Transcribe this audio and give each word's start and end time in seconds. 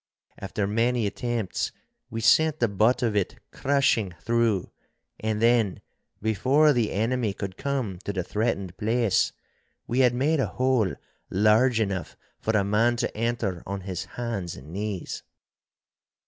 After 0.39 0.65
many 0.65 1.05
attempts 1.05 1.71
we 2.09 2.21
sent 2.21 2.59
the 2.59 2.67
butt 2.67 3.03
of 3.03 3.15
it 3.15 3.35
crushing 3.51 4.15
through, 4.19 4.71
and 5.19 5.39
then, 5.39 5.79
before 6.23 6.73
the 6.73 6.91
enemy 6.91 7.33
could 7.33 7.55
come 7.55 7.99
to 8.05 8.11
the 8.11 8.23
threatened 8.23 8.75
place, 8.77 9.31
we 9.85 9.99
had 9.99 10.15
made 10.15 10.39
a 10.39 10.47
hole 10.57 10.95
large 11.29 11.79
enough 11.79 12.17
for 12.39 12.57
a 12.57 12.63
man 12.63 12.95
to 12.95 13.15
enter 13.15 13.61
on 13.67 13.81
his 13.81 14.05
hands 14.17 14.55
and 14.55 14.73
knees. 14.73 15.21